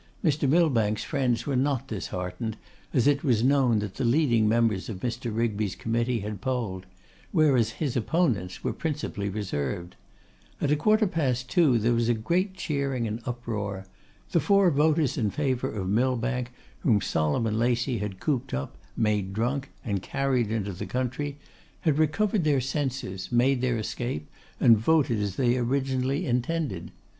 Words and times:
Mr. 0.25 0.49
Millbank's 0.49 1.03
friends 1.03 1.45
were 1.45 1.55
not 1.55 1.87
disheartened, 1.87 2.57
as 2.91 3.05
it 3.05 3.23
was 3.23 3.43
known 3.43 3.77
that 3.77 3.93
the 3.97 4.03
leading 4.03 4.49
members 4.49 4.89
of 4.89 4.99
Mr. 5.01 5.29
Rigby's 5.31 5.75
committee 5.75 6.21
had 6.21 6.41
polled; 6.41 6.87
whereas 7.31 7.73
his 7.73 7.95
opponent's 7.95 8.63
were 8.63 8.73
principally 8.73 9.29
reserved. 9.29 9.95
At 10.59 10.71
a 10.71 10.75
quarter 10.75 11.05
past 11.05 11.51
two 11.51 11.77
there 11.77 11.93
was 11.93 12.09
great 12.09 12.55
cheering 12.55 13.05
and 13.07 13.21
uproar. 13.27 13.85
The 14.31 14.39
four 14.39 14.71
voters 14.71 15.19
in 15.19 15.29
favour 15.29 15.69
of 15.69 15.87
Millbank, 15.87 16.51
whom 16.79 16.99
Solomon 16.99 17.59
Lacey 17.59 17.99
had 17.99 18.19
cooped 18.19 18.55
up, 18.55 18.77
made 18.97 19.33
drunk, 19.33 19.69
and 19.85 20.01
carried 20.01 20.49
into 20.49 20.73
the 20.73 20.87
country, 20.87 21.37
had 21.81 21.99
recovered 21.99 22.45
iheir 22.45 22.63
senses, 22.63 23.31
made 23.31 23.61
their 23.61 23.77
escape, 23.77 24.27
and 24.59 24.79
voted 24.79 25.19
as 25.19 25.35
they 25.35 25.57
originally 25.59 26.25
intended. 26.25 26.89